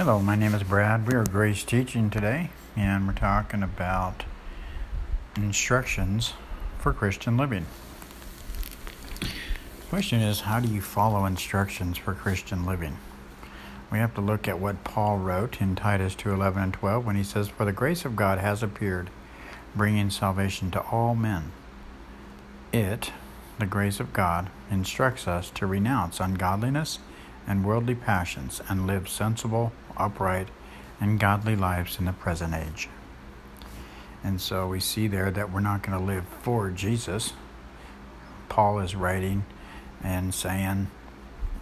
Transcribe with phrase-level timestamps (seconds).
[0.00, 1.06] Hello, my name is Brad.
[1.06, 4.24] We are Grace Teaching today, and we're talking about
[5.36, 6.32] instructions
[6.78, 7.66] for Christian living.
[9.20, 9.28] The
[9.90, 12.96] Question is, how do you follow instructions for Christian living?
[13.92, 17.22] We have to look at what Paul wrote in Titus 2:11 and 12 when he
[17.22, 19.10] says, "For the grace of God has appeared,
[19.76, 21.52] bringing salvation to all men."
[22.72, 23.12] It,
[23.58, 27.00] the grace of God, instructs us to renounce ungodliness
[27.50, 30.46] and worldly passions and live sensible, upright,
[31.00, 32.88] and godly lives in the present age.
[34.22, 37.32] And so we see there that we're not going to live for Jesus.
[38.48, 39.44] Paul is writing
[40.00, 40.92] and saying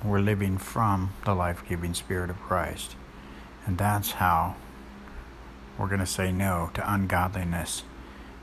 [0.05, 2.95] we're living from the life giving Spirit of Christ.
[3.65, 4.57] And that's how
[5.79, 7.85] we're going to say no to ungodliness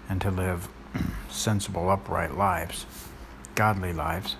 [0.09, 0.67] and to live
[1.29, 2.87] sensible, upright lives,
[3.53, 4.35] godly lives.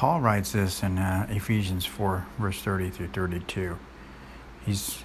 [0.00, 3.76] Paul writes this in uh, Ephesians 4, verse 30 through 32.
[4.64, 5.04] He's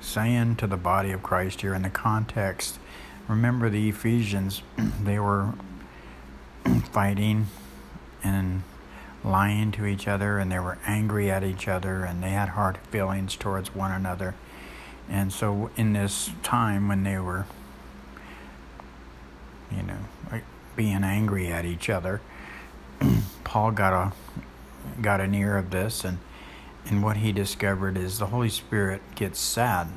[0.00, 2.78] saying to the body of Christ here in the context
[3.26, 4.62] remember the Ephesians,
[5.02, 5.54] they were
[6.92, 7.48] fighting
[8.22, 8.62] and
[9.24, 12.78] lying to each other, and they were angry at each other, and they had hard
[12.92, 14.36] feelings towards one another.
[15.08, 17.46] And so, in this time when they were,
[19.76, 20.40] you know,
[20.76, 22.20] being angry at each other,
[23.42, 24.12] Paul got a
[25.02, 26.18] got an ear of this, and
[26.88, 29.88] and what he discovered is the Holy Spirit gets sad,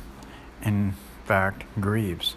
[0.62, 0.94] in
[1.24, 2.36] fact, grieves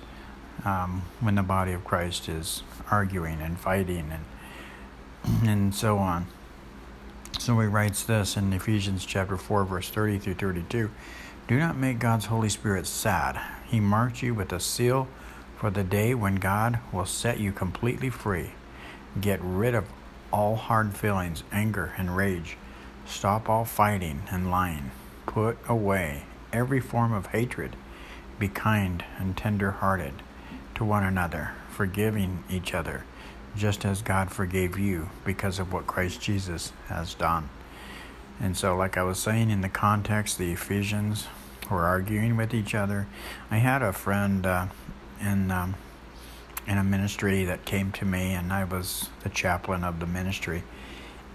[0.64, 6.28] um, when the body of Christ is arguing and fighting and and so on.
[7.38, 10.90] So he writes this in Ephesians chapter 4 verse 30 through 32.
[11.48, 13.40] Do not make God's Holy Spirit sad.
[13.66, 15.08] He marks you with a seal
[15.58, 18.52] for the day when God will set you completely free.
[19.20, 19.86] Get rid of
[20.32, 22.58] all hard feelings, anger, and rage.
[23.06, 24.92] Stop all fighting and lying.
[25.26, 27.76] Put away every form of hatred.
[28.38, 30.14] Be kind and tender hearted
[30.76, 33.04] to one another, forgiving each other,
[33.56, 37.50] just as God forgave you because of what Christ Jesus has done.
[38.40, 41.28] And so, like I was saying in the context, the Ephesians
[41.70, 43.08] were arguing with each other.
[43.52, 44.68] I had a friend uh,
[45.20, 45.52] in.
[45.52, 45.76] Um,
[46.68, 50.64] in a ministry that came to me, and I was the chaplain of the ministry.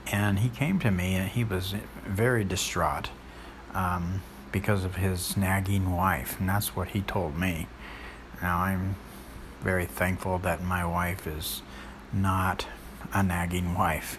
[0.06, 1.74] And he came to me, and he was
[2.06, 3.10] very distraught
[3.72, 7.66] um, because of his nagging wife, and that's what he told me.
[8.42, 8.96] Now, I'm
[9.62, 11.62] very thankful that my wife is
[12.12, 12.66] not
[13.12, 14.18] a nagging wife.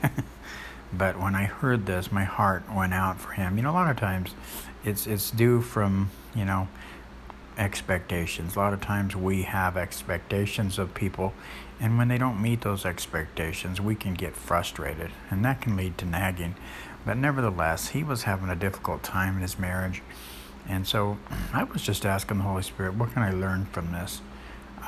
[0.94, 3.58] but when I heard this, my heart went out for him.
[3.58, 4.34] You know, a lot of times
[4.84, 6.68] it's it's due from, you know,
[7.58, 8.56] expectations.
[8.56, 11.34] A lot of times we have expectations of people,
[11.80, 15.98] and when they don't meet those expectations, we can get frustrated, and that can lead
[16.00, 16.56] to nagging.
[17.06, 20.02] But nevertheless, he was having a difficult time in his marriage,
[20.68, 21.18] and so
[21.54, 24.22] I was just asking the Holy Spirit, what can I learn from this?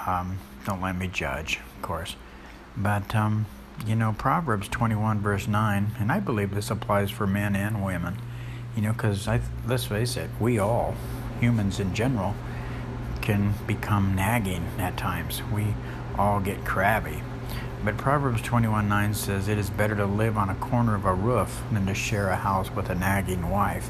[0.05, 2.15] Um, don't let me judge, of course.
[2.75, 3.45] But, um,
[3.85, 8.17] you know, Proverbs 21, verse 9, and I believe this applies for men and women,
[8.75, 9.27] you know, because
[9.67, 10.95] let's face it, we all,
[11.39, 12.35] humans in general,
[13.27, 15.43] can become nagging at times.
[15.51, 15.75] We
[16.17, 17.21] all get crabby.
[17.83, 21.13] But Proverbs 21 9 says, It is better to live on a corner of a
[21.13, 23.89] roof than to share a house with a nagging wife.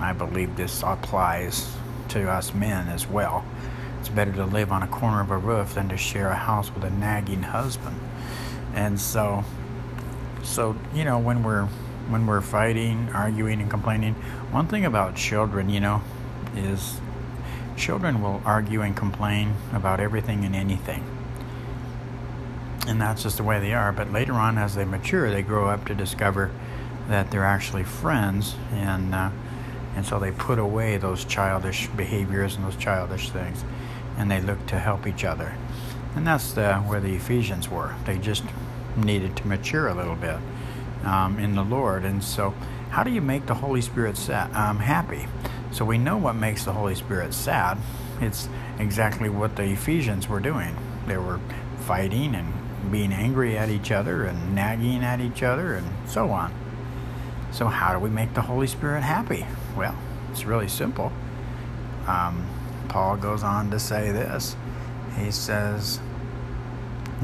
[0.00, 1.74] I believe this applies
[2.08, 3.42] to us men as well.
[4.00, 6.70] It's better to live on a corner of a roof than to share a house
[6.70, 7.98] with a nagging husband.
[8.74, 9.44] And so,
[10.42, 11.64] so you know, when we're
[12.10, 14.12] when we're fighting, arguing, and complaining,
[14.50, 16.02] one thing about children, you know,
[16.54, 17.00] is
[17.78, 21.04] Children will argue and complain about everything and anything.
[22.86, 23.92] And that's just the way they are.
[23.92, 26.50] But later on, as they mature, they grow up to discover
[27.08, 29.30] that they're actually friends, and uh,
[29.96, 33.64] and so they put away those childish behaviors and those childish things,
[34.16, 35.54] and they look to help each other.
[36.14, 37.94] And that's the, where the Ephesians were.
[38.04, 38.44] They just
[38.96, 40.36] needed to mature a little bit
[41.04, 42.04] um, in the Lord.
[42.04, 42.54] And so,
[42.90, 45.26] how do you make the Holy Spirit sa- um, happy?
[45.78, 47.78] So we know what makes the Holy Spirit sad.
[48.20, 48.48] It's
[48.80, 50.74] exactly what the Ephesians were doing.
[51.06, 51.38] They were
[51.82, 52.52] fighting and
[52.90, 56.52] being angry at each other and nagging at each other and so on.
[57.52, 59.46] So, how do we make the Holy Spirit happy?
[59.76, 59.96] Well,
[60.32, 61.12] it's really simple.
[62.08, 62.44] Um,
[62.88, 64.56] Paul goes on to say this.
[65.16, 66.00] He says,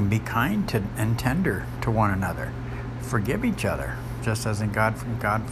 [0.09, 2.53] Be kind to, and tender to one another.
[3.01, 5.43] Forgive each other, just as in God, God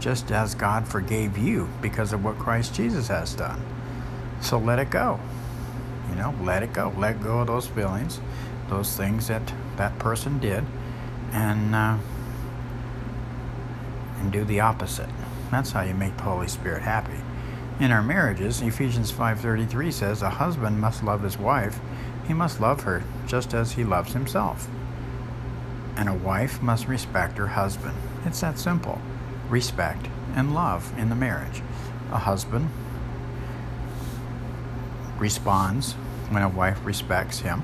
[0.00, 3.62] just as God forgave you because of what Christ Jesus has done.
[4.40, 5.18] So let it go.
[6.10, 6.92] You know, let it go.
[6.96, 8.20] Let go of those feelings,
[8.68, 10.64] those things that that person did,
[11.32, 11.98] and uh,
[14.18, 15.08] and do the opposite.
[15.50, 17.20] That's how you make the Holy Spirit happy.
[17.78, 21.80] In our marriages, Ephesians 5:33 says a husband must love his wife.
[22.26, 24.68] He must love her just as he loves himself.
[25.96, 27.94] And a wife must respect her husband.
[28.24, 29.00] It's that simple.
[29.48, 31.62] Respect and love in the marriage.
[32.10, 32.68] A husband
[35.18, 35.92] responds
[36.30, 37.62] when a wife respects him,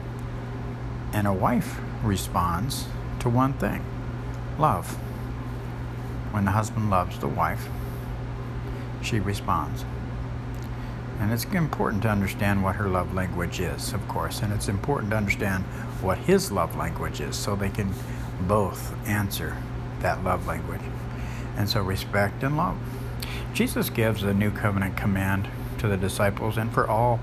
[1.13, 2.87] and a wife responds
[3.21, 3.85] to one thing
[4.59, 4.95] love.
[6.33, 7.69] When the husband loves the wife,
[9.03, 9.85] she responds.
[11.19, 15.11] And it's important to understand what her love language is, of course, and it's important
[15.11, 15.65] to understand
[16.01, 17.93] what his love language is so they can
[18.43, 19.57] both answer
[20.01, 20.81] that love language.
[21.57, 22.77] And so, respect and love.
[23.55, 27.21] Jesus gives a new covenant command to the disciples and for all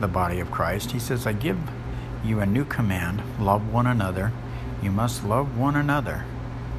[0.00, 0.92] the body of Christ.
[0.92, 1.58] He says, I give
[2.24, 4.32] you a new command love one another.
[4.82, 6.24] You must love one another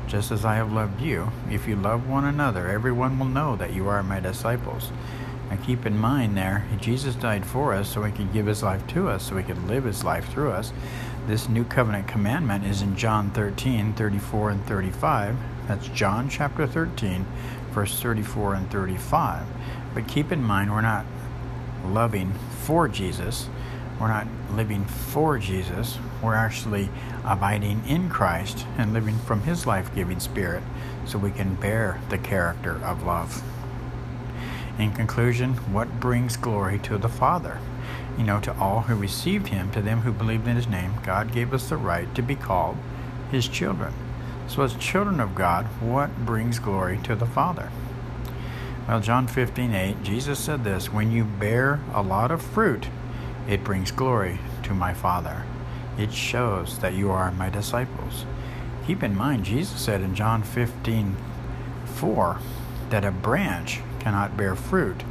[0.07, 1.31] just as I have loved you.
[1.49, 4.91] If you love one another, everyone will know that you are my disciples.
[5.49, 8.85] And keep in mind there, Jesus died for us so he could give his life
[8.87, 10.73] to us, so he could live his life through us.
[11.25, 15.37] This new covenant commandment is in John 13, 34 and 35.
[15.69, 17.25] That's John chapter 13,
[17.71, 19.45] verse 34 and 35.
[19.93, 21.05] But keep in mind, we're not
[21.85, 22.33] loving
[22.63, 23.47] for Jesus.
[24.01, 25.97] We're not living for Jesus.
[26.21, 26.89] We're actually
[27.23, 30.63] abiding in Christ and living from His life giving Spirit
[31.05, 33.41] so we can bear the character of love.
[34.77, 37.59] In conclusion, what brings glory to the Father?
[38.17, 41.31] You know, to all who received Him, to them who believed in His name, God
[41.31, 42.77] gave us the right to be called
[43.31, 43.93] His children.
[44.47, 47.71] So, as children of God, what brings glory to the Father?
[48.87, 52.87] Well, John 15 8, Jesus said this When you bear a lot of fruit,
[53.47, 55.45] it brings glory to my Father.
[55.97, 58.25] It shows that you are my disciples.
[58.85, 61.15] Keep in mind, Jesus said in John 15
[61.85, 62.39] 4
[62.89, 65.03] that a branch cannot bear fruit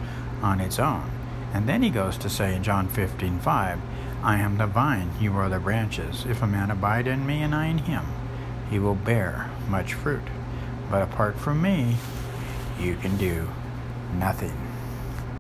[0.42, 1.10] on its own.
[1.52, 3.78] And then he goes to say in John 15 5,
[4.22, 6.24] I am the vine, you are the branches.
[6.26, 8.04] If a man abide in me and I in him,
[8.70, 10.22] he will bear much fruit.
[10.90, 11.96] But apart from me,
[12.78, 13.48] you can do
[14.14, 14.61] nothing.